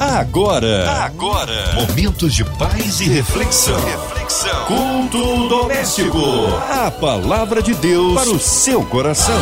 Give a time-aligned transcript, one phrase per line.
[0.00, 3.74] Agora, agora, momentos de paz e reflexão.
[3.84, 4.64] Reflexão.
[4.66, 6.20] Culto doméstico.
[6.70, 9.34] A palavra de Deus para o seu coração.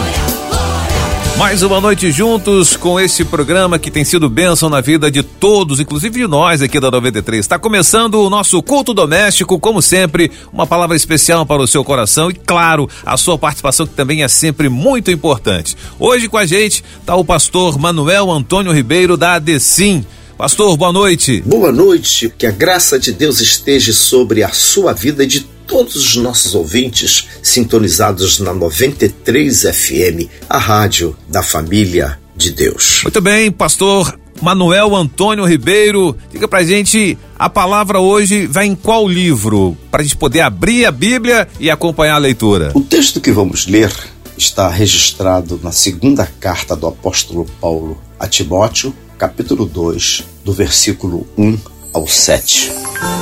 [1.36, 5.78] Mais uma noite juntos com esse programa que tem sido bênção na vida de todos,
[5.78, 7.44] inclusive de nós aqui da 93.
[7.44, 12.30] Está começando o nosso culto doméstico, como sempre, uma palavra especial para o seu coração
[12.30, 15.76] e, claro, a sua participação que também é sempre muito importante.
[15.98, 20.06] Hoje com a gente está o pastor Manuel Antônio Ribeiro da ADECIM.
[20.36, 21.40] Pastor, boa noite.
[21.46, 25.96] Boa noite, que a graça de Deus esteja sobre a sua vida e de todos
[25.96, 33.00] os nossos ouvintes sintonizados na 93 FM, a rádio da família de Deus.
[33.02, 39.08] Muito bem, pastor Manuel Antônio Ribeiro, diga pra gente, a palavra hoje vai em qual
[39.08, 39.74] livro?
[39.90, 42.72] Para a gente poder abrir a Bíblia e acompanhar a leitura.
[42.74, 43.90] O texto que vamos ler
[44.36, 51.58] está registrado na segunda carta do apóstolo Paulo a Timóteo, capítulo 2, do versículo 1
[51.94, 52.70] ao 7.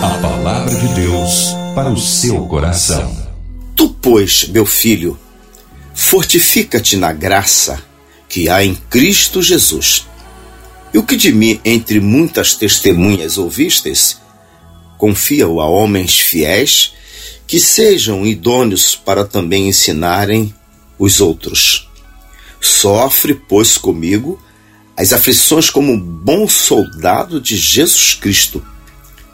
[0.03, 3.17] A palavra de Deus para o seu coração.
[3.77, 5.17] Tu, pois, meu filho,
[5.95, 7.81] fortifica-te na graça
[8.29, 10.07] que há em Cristo Jesus.
[10.93, 14.19] E o que de mim, entre muitas testemunhas ouvistes,
[14.99, 16.93] confia-o a homens fiéis
[17.47, 20.53] que sejam idôneos para também ensinarem
[20.99, 21.89] os outros.
[22.61, 24.41] Sofre, pois, comigo
[24.97, 28.65] as aflições como um bom soldado de Jesus Cristo.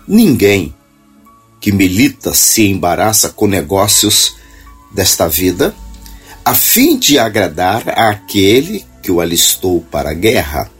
[0.06, 0.74] Ninguém
[1.60, 4.34] que milita se embaraça com negócios
[4.90, 5.74] desta vida,
[6.44, 10.70] a fim de agradar àquele que o alistou para a guerra.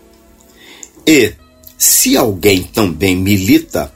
[1.06, 1.34] E,
[1.77, 3.92] se alguém também milita,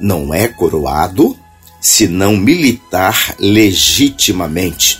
[0.00, 1.36] não é coroado
[1.80, 4.98] se não militar legitimamente.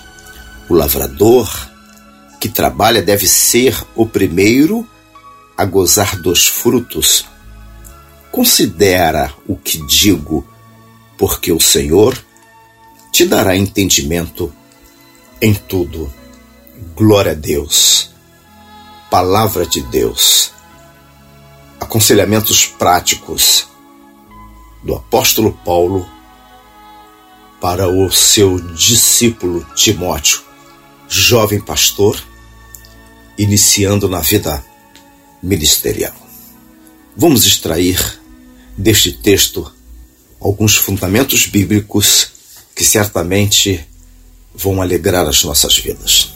[0.69, 1.70] O lavrador
[2.39, 4.86] que trabalha deve ser o primeiro
[5.56, 7.27] a gozar dos frutos.
[8.30, 10.46] Considera o que digo
[11.16, 12.19] porque o Senhor
[13.12, 14.52] te dará entendimento
[15.40, 16.12] em tudo.
[16.96, 18.11] Glória a Deus.
[19.11, 20.52] Palavra de Deus.
[21.78, 23.68] Aconselhamentos práticos
[24.83, 26.08] do apóstolo Paulo
[27.61, 30.42] para o seu discípulo Timóteo,
[31.08, 32.23] jovem pastor,
[33.39, 34.62] iniciando na vida
[35.44, 36.14] ministerial.
[37.16, 38.00] Vamos extrair
[38.77, 39.70] deste texto
[40.40, 42.28] alguns fundamentos bíblicos
[42.74, 43.86] que certamente
[44.54, 46.33] vão alegrar as nossas vidas.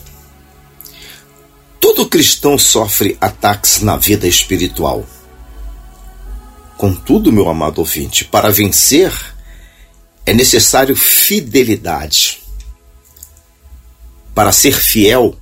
[1.81, 5.05] Todo cristão sofre ataques na vida espiritual.
[6.77, 9.13] Contudo, meu amado ouvinte, para vencer
[10.27, 12.43] é necessário fidelidade.
[14.35, 15.37] Para ser fiel,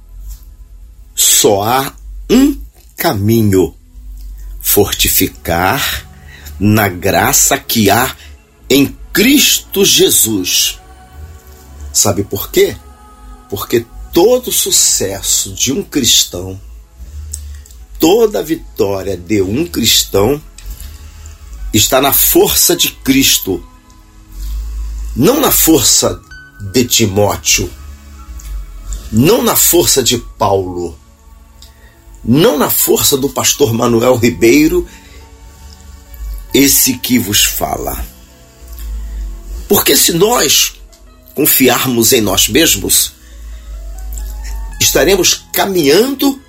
[1.14, 1.92] só há
[2.30, 2.65] um
[2.96, 3.74] caminho:
[4.60, 6.08] fortificar
[6.58, 8.16] na graça que há
[8.68, 10.78] em Cristo Jesus.
[11.92, 12.76] Sabe por quê?
[13.48, 16.60] Porque todo sucesso de um cristão,
[18.00, 20.40] toda vitória de um cristão
[21.72, 23.64] está na força de Cristo,
[25.14, 26.20] não na força
[26.72, 27.70] de Timóteo,
[29.12, 30.98] não na força de Paulo,
[32.26, 34.86] não na força do pastor Manuel Ribeiro,
[36.52, 38.04] esse que vos fala
[39.68, 40.74] porque se nós
[41.34, 43.12] confiarmos em nós mesmos,
[44.80, 46.40] estaremos caminhando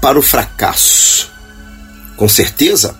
[0.00, 1.30] para o fracasso.
[2.16, 2.98] Com certeza,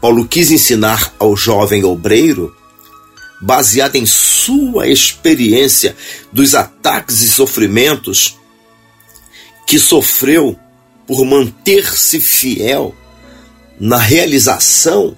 [0.00, 2.54] Paulo quis ensinar ao jovem obreiro,
[3.40, 5.96] baseado em sua experiência
[6.32, 8.36] dos ataques e sofrimentos
[9.68, 10.58] que sofreu
[11.06, 12.94] por manter-se fiel
[13.78, 15.14] na realização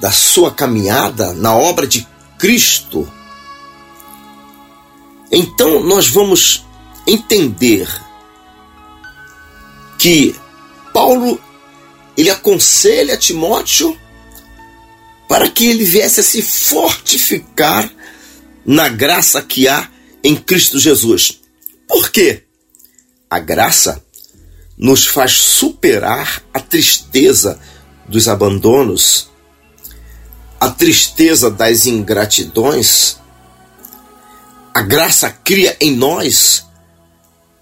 [0.00, 2.04] da sua caminhada na obra de
[2.36, 3.08] Cristo,
[5.30, 6.66] então nós vamos
[7.06, 7.88] entender
[9.96, 10.34] que
[10.92, 11.40] Paulo
[12.16, 13.96] ele aconselha Timóteo
[15.28, 17.88] para que ele viesse a se fortificar
[18.66, 19.88] na graça que há
[20.24, 21.38] em Cristo Jesus.
[21.86, 22.47] Por quê?
[23.30, 24.02] A graça
[24.76, 27.60] nos faz superar a tristeza
[28.08, 29.28] dos abandonos,
[30.60, 33.16] a tristeza das ingratidões,
[34.74, 36.66] a graça cria em nós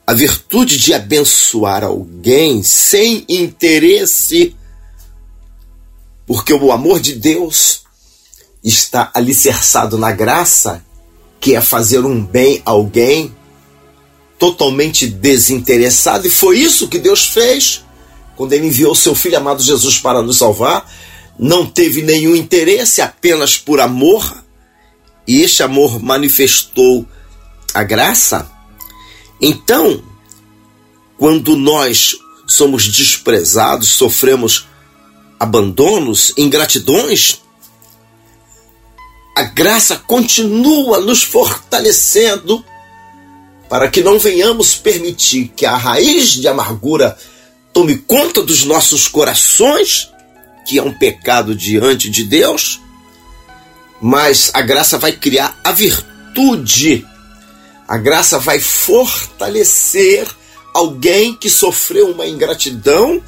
[0.07, 4.55] a virtude de abençoar alguém sem interesse,
[6.27, 7.83] porque o amor de Deus
[8.63, 10.85] está alicerçado na graça,
[11.41, 13.36] que é fazer um bem a alguém
[14.39, 17.85] totalmente desinteressado, e foi isso que Deus fez
[18.37, 20.89] quando ele enviou seu filho amado Jesus para nos salvar,
[21.39, 24.45] não teve nenhum interesse, apenas por amor,
[25.27, 27.07] e este amor manifestou
[27.75, 28.51] a graça.
[29.41, 30.03] Então,
[31.17, 32.15] quando nós
[32.47, 34.69] somos desprezados, sofremos
[35.41, 37.41] abandonos, ingratidões,
[39.37, 42.65] a graça continua nos fortalecendo
[43.69, 47.17] para que não venhamos permitir que a raiz de amargura
[47.73, 50.11] tome conta dos nossos corações,
[50.67, 52.81] que é um pecado diante de Deus,
[54.01, 57.07] mas a graça vai criar a virtude,
[57.89, 60.27] a graça vai fortalecer
[60.73, 63.21] alguém que sofreu uma ingratidão,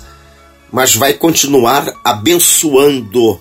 [0.71, 3.41] mas vai continuar abençoando,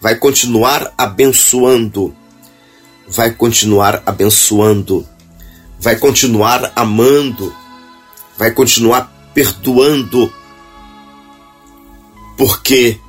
[0.00, 2.14] vai continuar abençoando,
[3.06, 5.06] vai continuar abençoando
[5.80, 7.54] vai continuar amando,
[8.36, 10.32] vai continuar perdoando,
[12.36, 13.00] porque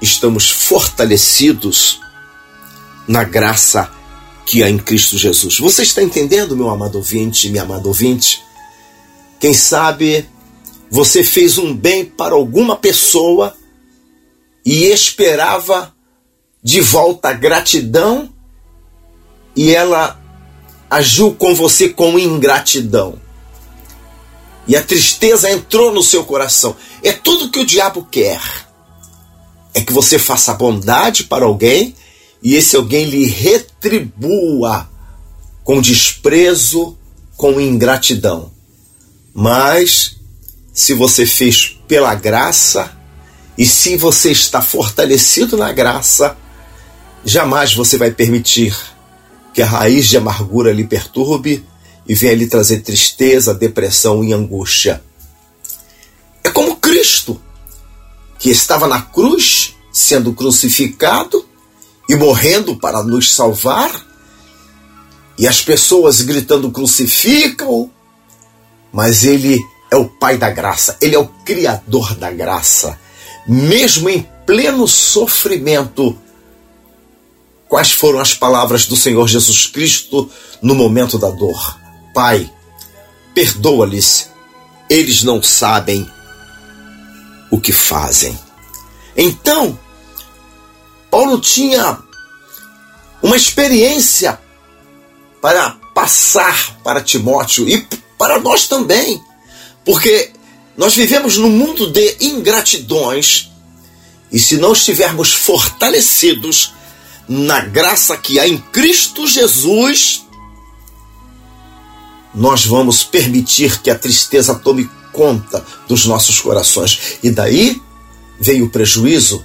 [0.00, 2.00] estamos fortalecidos
[3.06, 3.90] na graça
[4.46, 5.58] que há em Cristo Jesus.
[5.58, 8.42] Você está entendendo, meu amado ouvinte, minha amada ouvinte?
[9.38, 10.26] Quem sabe
[10.90, 13.54] você fez um bem para alguma pessoa
[14.64, 15.94] e esperava
[16.62, 18.32] de volta gratidão
[19.54, 20.18] e ela
[20.90, 23.20] agiu com você com ingratidão.
[24.66, 26.76] E a tristeza entrou no seu coração.
[27.02, 28.40] É tudo que o diabo quer.
[29.72, 31.94] É que você faça bondade para alguém
[32.42, 34.88] e esse alguém lhe retribua
[35.64, 36.96] com desprezo,
[37.36, 38.50] com ingratidão.
[39.34, 40.16] Mas
[40.72, 42.96] se você fez pela graça
[43.56, 46.36] e se você está fortalecido na graça,
[47.24, 48.76] jamais você vai permitir
[49.58, 51.66] que a raiz de amargura lhe perturbe
[52.06, 55.02] e venha lhe trazer tristeza, depressão e angústia.
[56.44, 57.42] É como Cristo,
[58.38, 61.44] que estava na cruz, sendo crucificado
[62.08, 63.90] e morrendo para nos salvar,
[65.36, 67.90] e as pessoas gritando crucificam,
[68.92, 69.60] mas ele
[69.90, 72.96] é o Pai da graça, ele é o Criador da graça.
[73.44, 76.16] Mesmo em pleno sofrimento,
[77.68, 80.30] Quais foram as palavras do Senhor Jesus Cristo
[80.62, 81.78] no momento da dor?
[82.14, 82.50] Pai,
[83.34, 84.30] perdoa-lhes,
[84.88, 86.10] eles não sabem
[87.50, 88.38] o que fazem.
[89.16, 89.78] Então,
[91.10, 91.98] Paulo tinha
[93.22, 94.40] uma experiência
[95.42, 97.86] para passar para Timóteo e
[98.16, 99.22] para nós também,
[99.84, 100.32] porque
[100.76, 103.50] nós vivemos num mundo de ingratidões
[104.30, 106.72] e se não estivermos fortalecidos
[107.28, 110.26] na graça que há em Cristo Jesus,
[112.34, 117.18] nós vamos permitir que a tristeza tome conta dos nossos corações.
[117.22, 117.80] E daí
[118.40, 119.44] veio o prejuízo,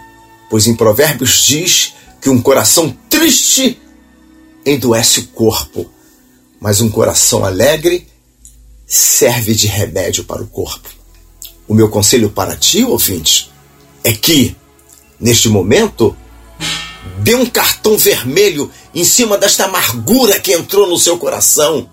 [0.50, 3.82] pois em Provérbios diz que um coração triste
[4.66, 5.90] endoece o corpo,
[6.60, 8.08] mas um coração alegre
[8.86, 10.88] serve de remédio para o corpo.
[11.68, 13.52] O meu conselho para ti, ouvinte,
[14.04, 14.56] é que,
[15.20, 16.16] neste momento,
[17.20, 21.90] Dê um cartão vermelho em cima desta amargura que entrou no seu coração.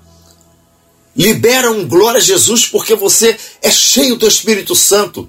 [1.16, 5.28] Libera um glória a Jesus porque você é cheio do Espírito Santo.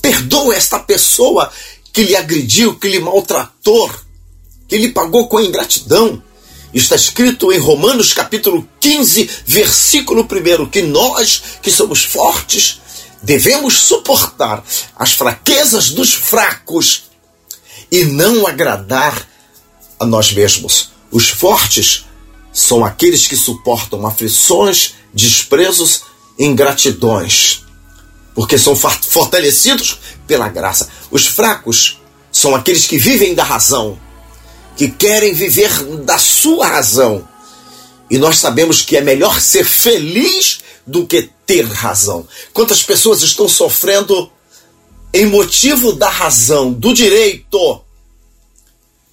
[0.00, 1.50] Perdoa esta pessoa
[1.92, 3.90] que lhe agrediu, que lhe maltratou,
[4.68, 6.22] que lhe pagou com ingratidão.
[6.72, 12.80] Está escrito em Romanos capítulo 15, versículo 1, que nós, que somos fortes,
[13.22, 14.62] devemos suportar
[14.94, 17.07] as fraquezas dos fracos
[17.90, 19.26] e não agradar
[19.98, 20.90] a nós mesmos.
[21.10, 22.04] Os fortes
[22.52, 26.02] são aqueles que suportam aflições, desprezos,
[26.38, 27.64] ingratidões,
[28.34, 30.88] porque são fortalecidos pela graça.
[31.10, 33.98] Os fracos são aqueles que vivem da razão,
[34.76, 35.70] que querem viver
[36.04, 37.26] da sua razão.
[38.10, 42.26] E nós sabemos que é melhor ser feliz do que ter razão.
[42.52, 44.30] Quantas pessoas estão sofrendo
[45.12, 47.80] em motivo da razão, do direito,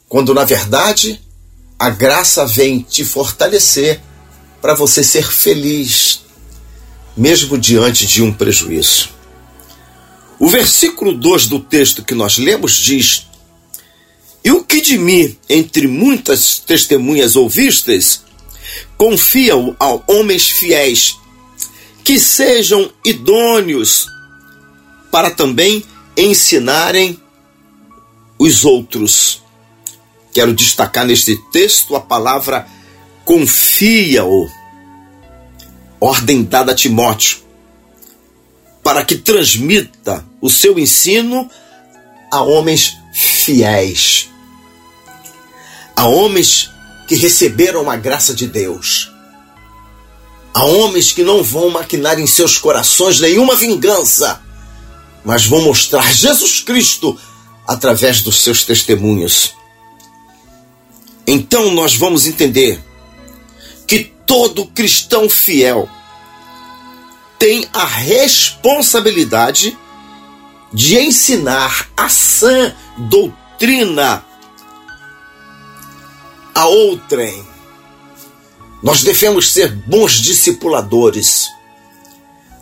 [0.09, 1.21] quando na verdade
[1.79, 3.99] a graça vem te fortalecer
[4.61, 6.21] para você ser feliz,
[7.15, 9.09] mesmo diante de um prejuízo.
[10.37, 13.27] O versículo 2 do texto que nós lemos diz:
[14.43, 18.23] E o que de mim, entre muitas testemunhas ouvistes,
[18.97, 21.15] confiam a homens fiéis,
[22.03, 24.07] que sejam idôneos
[25.15, 25.81] para também
[26.17, 27.17] ensinarem
[28.38, 29.41] os outros.
[30.34, 32.67] Quero destacar neste texto a palavra
[33.24, 34.50] confia-o.
[36.01, 37.38] Ordem dada a Timóteo.
[38.84, 41.50] para que transmita o seu ensino
[42.29, 44.29] a homens fiéis,
[45.95, 46.69] a homens
[47.07, 49.10] que receberam a graça de Deus,
[50.53, 54.44] a homens que não vão maquinar em seus corações nenhuma vingança,
[55.25, 57.20] mas vão mostrar Jesus Cristo
[57.67, 59.55] através dos seus testemunhos.
[61.27, 62.79] Então nós vamos entender
[63.88, 65.89] que todo cristão fiel
[67.39, 69.77] tem a responsabilidade
[70.72, 74.24] de ensinar a sã doutrina
[76.53, 77.46] a outrem.
[78.82, 81.50] Nós devemos ser bons discipuladores.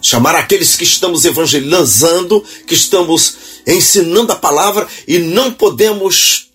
[0.03, 6.50] Chamar aqueles que estamos evangelizando, que estamos ensinando a palavra e não podemos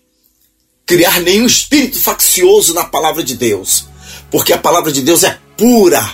[0.85, 3.85] criar nenhum espírito faccioso na palavra de Deus,
[4.29, 6.13] porque a palavra de Deus é pura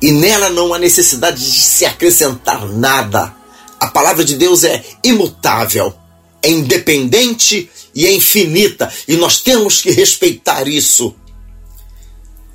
[0.00, 3.36] e nela não há necessidade de se acrescentar nada.
[3.78, 5.94] A palavra de Deus é imutável,
[6.42, 11.14] é independente e é infinita, e nós temos que respeitar isso.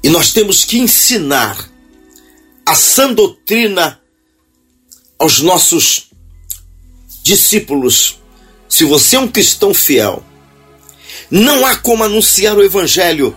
[0.03, 1.70] E nós temos que ensinar
[2.71, 4.01] a sã doutrina
[5.19, 6.09] aos nossos
[7.21, 8.21] discípulos.
[8.69, 10.23] Se você é um cristão fiel,
[11.29, 13.35] não há como anunciar o Evangelho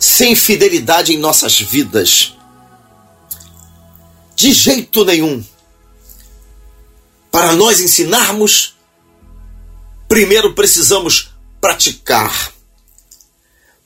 [0.00, 2.34] sem fidelidade em nossas vidas.
[4.34, 5.44] De jeito nenhum.
[7.30, 8.74] Para nós ensinarmos,
[10.08, 12.52] primeiro precisamos praticar.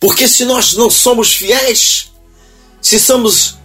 [0.00, 2.10] Porque se nós não somos fiéis,
[2.80, 3.57] se somos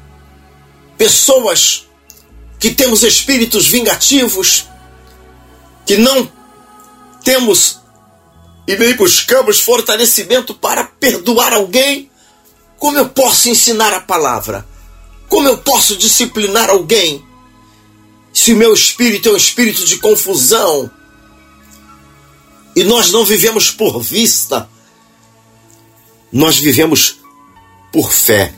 [0.98, 1.88] pessoas
[2.60, 4.66] que temos espíritos vingativos,
[5.86, 6.32] que não
[7.24, 7.80] temos
[8.68, 12.10] e nem buscamos fortalecimento para perdoar alguém,
[12.78, 14.68] como eu posso ensinar a palavra?
[15.28, 17.26] Como eu posso disciplinar alguém?
[18.34, 20.90] Se o meu espírito é um espírito de confusão
[22.76, 24.70] e nós não vivemos por vista,
[26.32, 27.18] nós vivemos
[27.92, 28.54] por fé.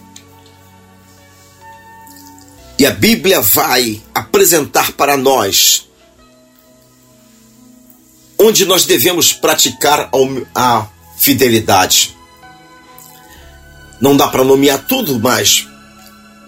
[2.78, 5.88] E a Bíblia vai apresentar para nós
[8.38, 10.10] onde nós devemos praticar
[10.54, 12.16] a fidelidade.
[14.02, 15.68] Não dá para nomear tudo, mas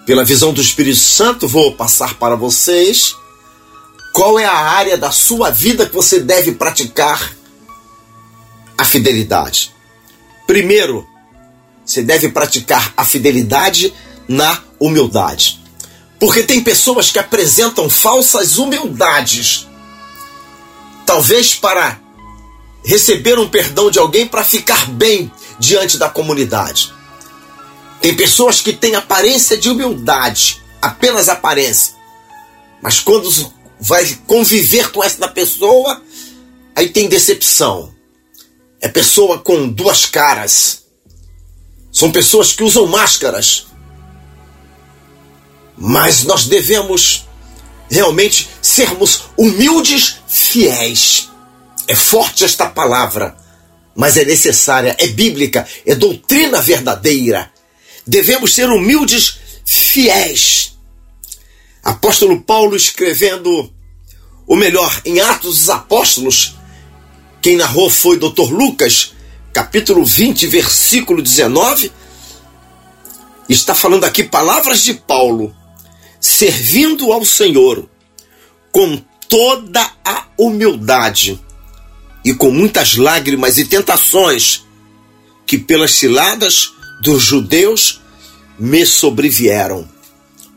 [0.06, 3.16] pela visão do Espírito Santo vou passar para vocês
[4.14, 7.36] qual é a área da sua vida que você deve praticar
[8.78, 9.72] a fidelidade.
[10.46, 11.08] Primeiro,
[11.86, 13.94] você deve praticar a fidelidade
[14.28, 15.67] na humildade.
[16.20, 19.68] Porque tem pessoas que apresentam falsas humildades
[21.08, 22.00] talvez para
[22.84, 26.94] receber um perdão de alguém para ficar bem diante da comunidade.
[28.02, 31.96] Tem pessoas que têm aparência de humildade, apenas aparência.
[32.82, 33.30] Mas quando
[33.80, 36.04] vai conviver com essa pessoa,
[36.76, 37.96] aí tem decepção.
[38.80, 40.84] É pessoa com duas caras.
[41.92, 43.67] São pessoas que usam máscaras.
[45.78, 47.28] Mas nós devemos
[47.90, 51.30] realmente sermos humildes, fiéis.
[51.88, 53.38] É forte esta palavra,
[53.96, 57.52] mas é necessária, é bíblica, é doutrina verdadeira.
[58.06, 60.78] Devemos ser humildes, fiéis.
[61.84, 63.72] Apóstolo Paulo escrevendo,
[64.46, 66.56] ou melhor, em Atos dos Apóstolos,
[67.42, 68.52] quem narrou foi Dr.
[68.52, 69.14] Lucas,
[69.54, 71.92] capítulo 20, versículo 19.
[73.48, 75.56] Está falando aqui palavras de Paulo
[76.28, 77.90] servindo ao Senhor
[78.70, 81.40] com toda a humildade
[82.24, 84.66] e com muitas lágrimas e tentações
[85.46, 88.02] que pelas ciladas dos judeus
[88.60, 89.88] me sobrevieram.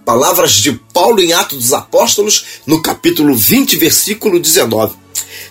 [0.04, 4.96] Palavras de Paulo em Atos dos Apóstolos, no capítulo 20, versículo 19.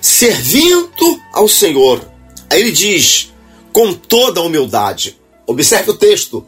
[0.01, 2.05] Servindo ao Senhor.
[2.49, 3.31] Aí ele diz,
[3.71, 5.17] com toda a humildade.
[5.47, 6.45] Observe o texto.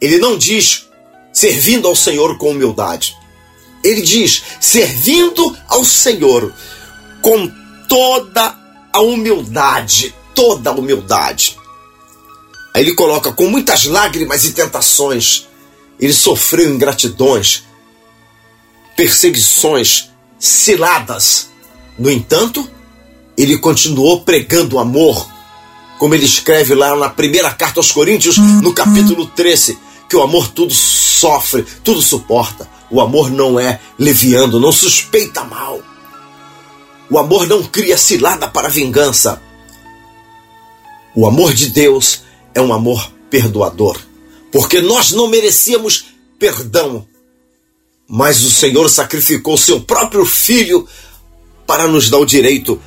[0.00, 0.83] Ele não diz
[1.34, 3.16] servindo ao Senhor com humildade.
[3.82, 6.54] Ele diz: servindo ao Senhor
[7.20, 7.50] com
[7.88, 8.56] toda
[8.92, 11.58] a humildade, toda a humildade.
[12.72, 15.48] Aí ele coloca com muitas lágrimas e tentações.
[15.98, 17.64] Ele sofreu ingratidões,
[18.96, 21.50] perseguições, ciladas.
[21.96, 22.68] No entanto,
[23.36, 25.28] ele continuou pregando o amor,
[25.98, 30.48] como ele escreve lá na primeira carta aos Coríntios, no capítulo 13 que o amor
[30.48, 32.68] tudo sofre, tudo suporta.
[32.90, 35.80] O amor não é leviando, não suspeita mal.
[37.10, 39.40] O amor não cria cilada para vingança.
[41.14, 42.22] O amor de Deus
[42.54, 43.98] é um amor perdoador,
[44.50, 46.06] porque nós não merecíamos
[46.38, 47.06] perdão,
[48.06, 50.86] mas o Senhor sacrificou seu próprio filho
[51.66, 52.80] para nos dar o direito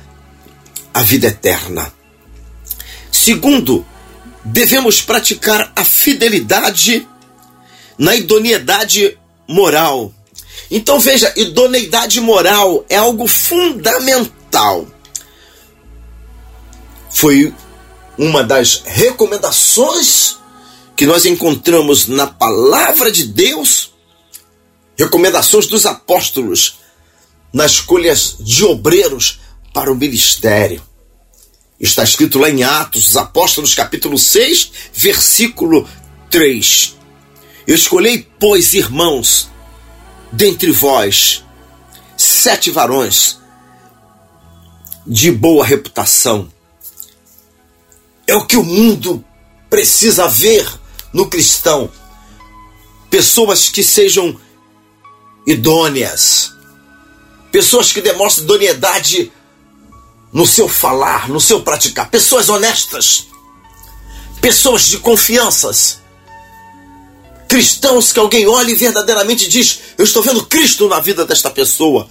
[0.92, 1.92] à vida eterna.
[3.10, 3.84] Segundo,
[4.52, 7.06] devemos praticar a fidelidade
[7.98, 10.12] na idoneidade moral.
[10.70, 14.86] Então veja, idoneidade moral é algo fundamental.
[17.10, 17.54] Foi
[18.16, 20.36] uma das recomendações
[20.96, 23.92] que nós encontramos na palavra de Deus,
[24.96, 26.78] recomendações dos apóstolos
[27.52, 29.40] nas escolhas de obreiros
[29.72, 30.87] para o ministério.
[31.80, 35.88] Está escrito lá em Atos dos Apóstolos, capítulo 6, versículo
[36.28, 36.96] 3.
[37.66, 39.48] Eu escolhi, pois, irmãos,
[40.32, 41.44] dentre vós,
[42.16, 43.38] sete varões
[45.06, 46.52] de boa reputação.
[48.26, 49.24] É o que o mundo
[49.70, 50.68] precisa ver
[51.12, 51.88] no cristão.
[53.08, 54.38] Pessoas que sejam
[55.46, 56.52] idôneas,
[57.52, 59.32] pessoas que demonstrem idoneidade
[60.32, 63.28] no seu falar, no seu praticar, pessoas honestas,
[64.40, 66.00] pessoas de confianças,
[67.48, 72.08] cristãos que alguém olha e verdadeiramente diz: Eu estou vendo Cristo na vida desta pessoa,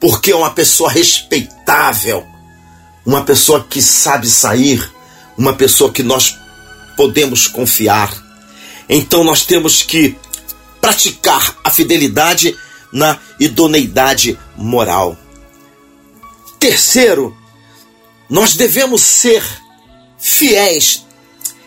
[0.00, 2.26] porque é uma pessoa respeitável,
[3.04, 4.90] uma pessoa que sabe sair,
[5.36, 6.36] uma pessoa que nós
[6.96, 8.12] podemos confiar.
[8.88, 10.16] Então nós temos que
[10.80, 12.56] praticar a fidelidade
[12.92, 15.16] na idoneidade moral.
[16.58, 17.36] Terceiro,
[18.28, 19.42] nós devemos ser
[20.18, 21.06] fiéis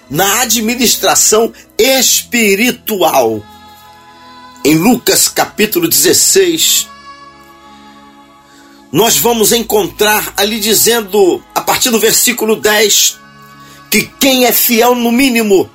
[0.09, 3.43] na administração espiritual.
[4.63, 6.87] Em Lucas capítulo 16,
[8.91, 13.17] nós vamos encontrar ali dizendo, a partir do versículo 10,
[13.89, 15.69] que quem é fiel no mínimo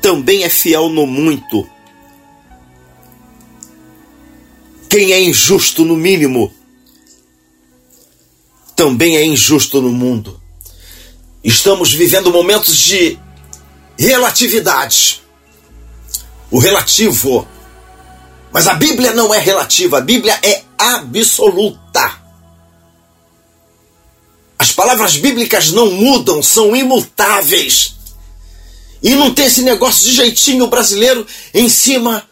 [0.00, 1.68] também é fiel no muito.
[4.88, 6.54] Quem é injusto no mínimo
[8.76, 10.38] também é injusto no mundo.
[11.42, 13.18] Estamos vivendo momentos de
[13.98, 15.22] relatividade.
[16.50, 17.48] O relativo.
[18.52, 22.26] Mas a Bíblia não é relativa, a Bíblia é absoluta.
[24.58, 27.94] As palavras bíblicas não mudam, são imutáveis.
[29.02, 32.28] E não tem esse negócio de jeitinho brasileiro em cima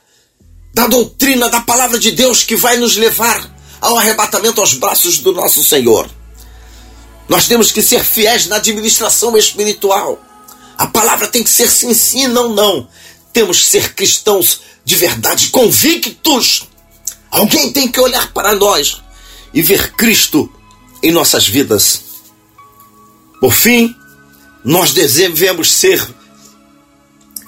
[0.72, 5.32] da doutrina da palavra de Deus que vai nos levar ao arrebatamento aos braços do
[5.32, 6.08] nosso Senhor.
[7.28, 10.22] Nós temos que ser fiéis na administração espiritual.
[10.76, 12.88] A palavra tem que ser sim, sim, não, não.
[13.32, 16.68] Temos que ser cristãos de verdade, convictos.
[17.30, 19.02] Alguém tem que olhar para nós
[19.52, 20.52] e ver Cristo
[21.02, 22.02] em nossas vidas.
[23.40, 23.94] Por fim,
[24.64, 26.02] nós devemos ser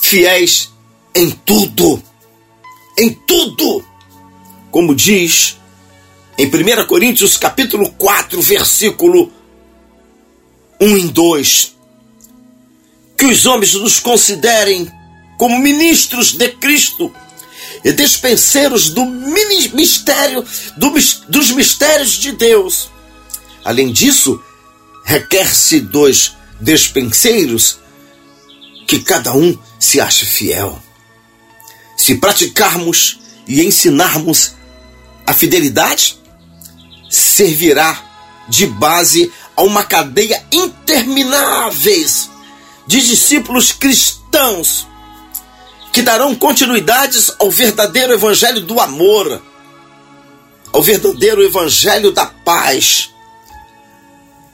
[0.01, 0.71] fiéis
[1.15, 2.03] em tudo.
[2.99, 3.85] Em tudo.
[4.71, 5.57] Como diz
[6.39, 9.33] em 1 Coríntios capítulo 4, versículo
[10.81, 11.77] 1 em 2.
[13.17, 14.91] Que os homens nos considerem
[15.39, 17.12] como ministros de Cristo
[17.85, 20.45] e despenseiros do mistério
[20.77, 20.93] do,
[21.29, 22.91] dos mistérios de Deus.
[23.65, 24.43] Além disso,
[25.05, 27.79] requer-se dos despenseiros
[28.87, 30.81] que cada um se ache fiel.
[31.97, 34.53] Se praticarmos e ensinarmos
[35.27, 36.19] a fidelidade,
[37.11, 38.05] servirá
[38.49, 42.31] de base a uma cadeia intermináveis
[42.87, 44.87] de discípulos cristãos
[45.92, 49.42] que darão continuidades ao verdadeiro evangelho do amor,
[50.73, 53.11] ao verdadeiro evangelho da paz,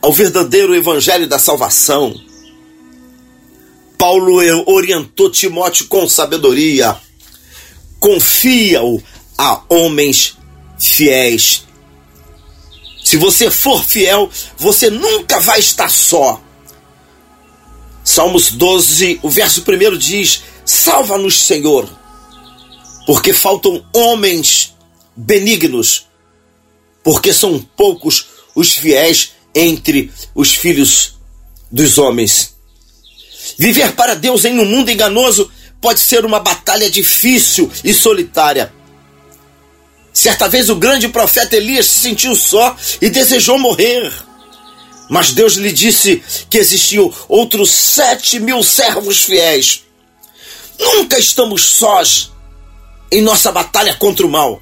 [0.01, 2.15] ao verdadeiro evangelho da salvação.
[3.99, 4.37] Paulo
[4.67, 6.97] orientou Timóteo com sabedoria,
[7.99, 9.03] confia-o
[9.37, 10.37] a homens
[10.79, 11.65] fiéis
[13.13, 16.43] se você for fiel, você nunca vai estar só.
[18.03, 21.87] Salmos 12, o verso 1 diz: Salva-nos, Senhor,
[23.07, 24.75] porque faltam homens
[25.15, 26.07] benignos,
[27.05, 31.19] porque são poucos os fiéis entre os filhos
[31.71, 32.57] dos homens.
[33.59, 38.73] Viver para Deus em um mundo enganoso pode ser uma batalha difícil e solitária.
[40.13, 44.13] Certa vez o grande profeta Elias se sentiu só e desejou morrer.
[45.09, 49.85] Mas Deus lhe disse que existiam outros sete mil servos fiéis.
[50.79, 52.33] Nunca estamos sós
[53.11, 54.61] em nossa batalha contra o mal.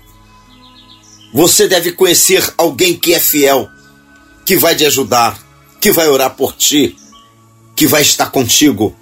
[1.33, 3.69] Você deve conhecer alguém que é fiel,
[4.45, 5.39] que vai te ajudar,
[5.81, 6.97] que vai orar por ti,
[7.77, 8.97] que vai estar contigo.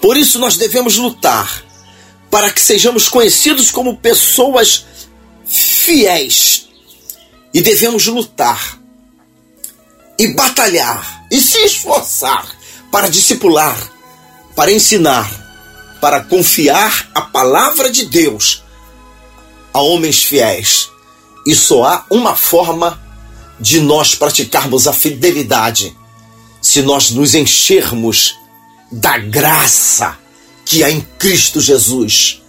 [0.00, 1.64] Por isso nós devemos lutar
[2.30, 4.84] para que sejamos conhecidos como pessoas
[5.46, 6.68] fiéis.
[7.52, 8.78] E devemos lutar
[10.18, 12.46] e batalhar e se esforçar
[12.90, 13.76] para discipular,
[14.54, 15.30] para ensinar,
[16.00, 18.62] para confiar a palavra de Deus
[19.72, 20.90] a homens fiéis.
[21.46, 23.00] E só há uma forma
[23.58, 25.96] de nós praticarmos a fidelidade
[26.60, 28.34] se nós nos enchermos
[28.90, 30.18] da graça
[30.68, 32.42] que há em Cristo Jesus,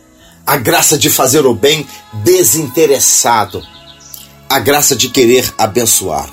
[0.46, 3.64] a graça de fazer o bem desinteressado,
[4.50, 6.30] a graça de querer abençoar.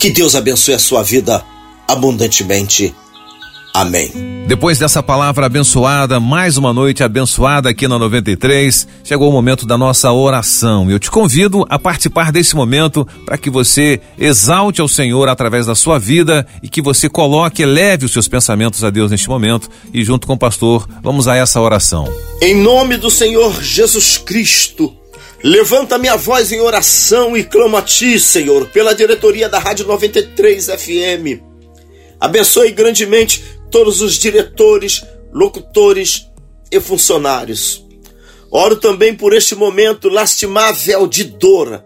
[0.00, 1.44] Que Deus abençoe a sua vida
[1.86, 2.94] abundantemente.
[3.74, 4.32] Amém.
[4.46, 9.78] Depois dessa palavra abençoada, mais uma noite abençoada aqui na 93, chegou o momento da
[9.78, 10.90] nossa oração.
[10.90, 15.74] Eu te convido a participar desse momento para que você exalte ao Senhor através da
[15.74, 19.70] sua vida e que você coloque, eleve os seus pensamentos a Deus neste momento.
[19.94, 22.12] E junto com o pastor, vamos a essa oração.
[22.42, 24.94] Em nome do Senhor Jesus Cristo.
[25.42, 30.66] Levanta minha voz em oração e clamo a Ti, Senhor, pela diretoria da Rádio 93
[30.66, 31.42] FM.
[32.20, 36.28] Abençoe grandemente todos os diretores, locutores
[36.70, 37.84] e funcionários.
[38.50, 41.82] Oro também por este momento lastimável de dor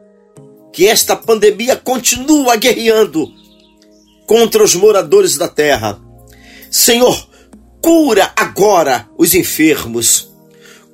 [0.72, 3.33] que esta pandemia continua guerreando
[4.27, 5.99] contra os moradores da terra.
[6.70, 7.27] Senhor,
[7.81, 10.29] cura agora os enfermos.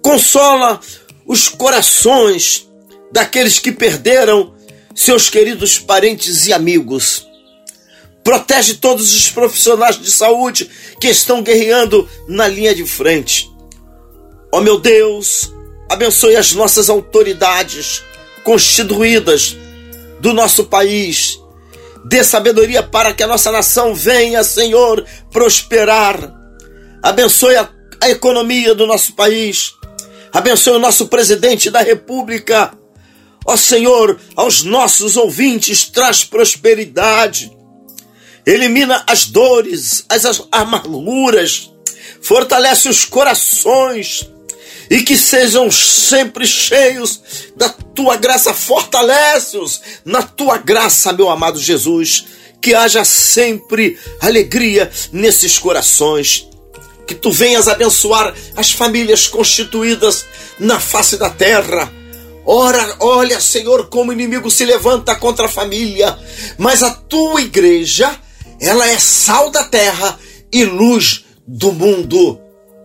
[0.03, 0.79] Consola
[1.27, 2.69] os corações
[3.11, 4.55] daqueles que perderam
[4.95, 7.27] seus queridos parentes e amigos.
[8.25, 13.51] Protege todos os profissionais de saúde que estão guerreando na linha de frente.
[14.53, 15.53] Ó oh, meu Deus,
[15.91, 18.03] abençoe as nossas autoridades
[18.45, 19.57] constituídas
[20.21, 21.41] do nosso país.
[22.05, 26.33] Dê sabedoria para que a nossa nação venha, Senhor, prosperar.
[27.03, 27.69] Abençoe a,
[28.01, 29.75] a economia do nosso país.
[30.33, 32.73] Abençoe o nosso presidente da República.
[33.45, 37.51] Ó Senhor, aos nossos ouvintes, traz prosperidade
[38.47, 41.71] elimina as dores, as amarguras,
[42.21, 44.29] fortalece os corações
[44.91, 47.21] e que sejam sempre cheios
[47.57, 52.27] da tua graça, fortalece-os na tua graça, meu amado Jesus,
[52.61, 56.49] que haja sempre alegria nesses corações.
[57.07, 60.25] Que tu venhas abençoar as famílias constituídas
[60.59, 61.93] na face da terra.
[62.45, 66.17] Ora, olha, Senhor, como o inimigo se levanta contra a família,
[66.59, 68.19] mas a tua igreja
[68.67, 70.19] ela é sal da terra
[70.53, 72.41] e luz do mundo.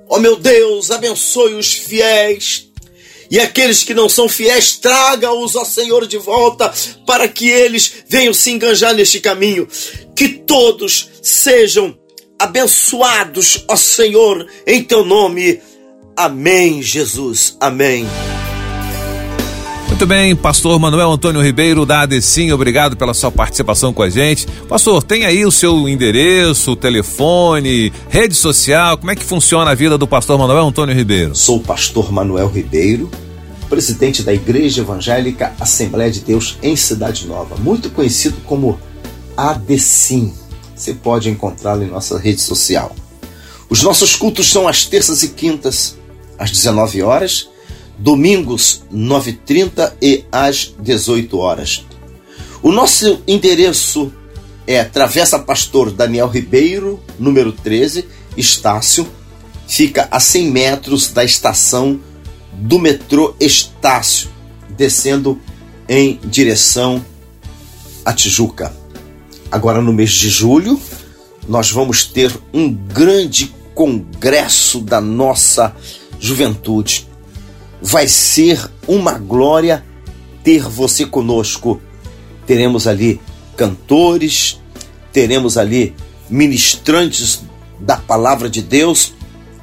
[0.09, 2.67] Ó oh, meu Deus, abençoe os fiéis.
[3.29, 6.73] E aqueles que não são fiéis, traga-os, ó Senhor, de volta,
[7.05, 9.67] para que eles venham se enganjar neste caminho.
[10.15, 11.97] Que todos sejam
[12.39, 15.59] abençoados, ó Senhor, em teu nome.
[16.15, 17.57] Amém, Jesus.
[17.59, 18.07] Amém.
[19.87, 24.45] Muito bem, pastor Manuel Antônio Ribeiro da ADECIM, obrigado pela sua participação com a gente.
[24.67, 29.97] Pastor, tem aí o seu endereço, telefone, rede social, como é que funciona a vida
[29.97, 31.35] do pastor Manuel Antônio Ribeiro?
[31.35, 33.09] Sou o pastor Manuel Ribeiro,
[33.69, 38.79] presidente da Igreja Evangélica Assembleia de Deus em Cidade Nova, muito conhecido como
[39.35, 40.31] ADECIM.
[40.75, 42.95] Você pode encontrá-lo em nossa rede social.
[43.67, 45.97] Os nossos cultos são às terças e quintas,
[46.37, 47.49] às 19 horas
[47.97, 51.85] domingos 9h30 e às 18 horas.
[52.61, 54.11] O nosso endereço
[54.65, 58.05] é Travessa Pastor Daniel Ribeiro, número 13,
[58.35, 59.07] Estácio.
[59.67, 61.99] Fica a 100 metros da estação
[62.53, 64.29] do metrô Estácio,
[64.69, 65.39] descendo
[65.87, 67.03] em direção
[68.03, 68.75] a Tijuca.
[69.51, 70.79] Agora, no mês de julho,
[71.47, 75.75] nós vamos ter um grande congresso da nossa
[76.19, 77.06] juventude
[77.81, 79.83] vai ser uma glória
[80.43, 81.81] ter você conosco.
[82.45, 83.19] Teremos ali
[83.55, 84.59] cantores,
[85.11, 85.95] teremos ali
[86.29, 87.41] ministrantes
[87.79, 89.13] da palavra de Deus.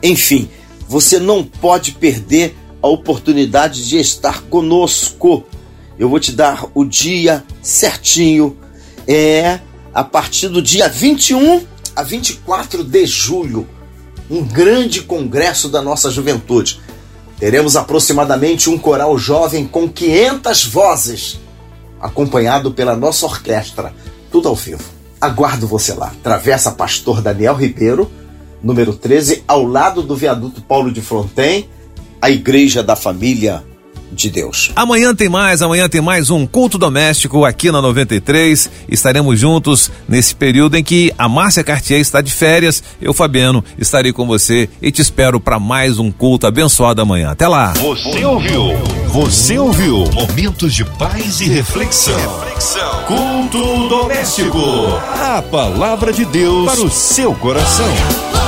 [0.02, 0.48] Enfim,
[0.88, 5.44] você não pode perder a oportunidade de estar conosco.
[5.98, 8.56] Eu vou te dar o dia certinho.
[9.06, 9.60] É
[9.92, 13.66] a partir do dia 21 a 24 de julho,
[14.28, 16.80] um grande congresso da nossa juventude.
[17.38, 21.40] Teremos aproximadamente um coral jovem com 500 vozes,
[22.00, 23.92] acompanhado pela nossa orquestra,
[24.30, 24.84] tudo ao vivo.
[25.20, 26.12] Aguardo você lá.
[26.22, 28.10] Travessa Pastor Daniel Ribeiro,
[28.62, 31.68] número 13, ao lado do viaduto Paulo de Fronten,
[32.20, 33.64] a Igreja da Família
[34.12, 34.70] de Deus.
[34.76, 38.70] Amanhã tem mais, amanhã tem mais um culto doméstico aqui na 93.
[38.88, 42.82] Estaremos juntos nesse período em que a Márcia Cartier está de férias.
[43.00, 47.30] Eu, Fabiano, estarei com você e te espero para mais um culto abençoado amanhã.
[47.30, 47.72] Até lá.
[47.72, 48.76] Você ouviu?
[49.08, 50.04] Você ouviu?
[50.12, 52.16] Momentos de paz e reflexão.
[52.16, 53.04] reflexão.
[53.04, 54.58] Culto doméstico.
[55.20, 58.43] A palavra de Deus para o seu coração.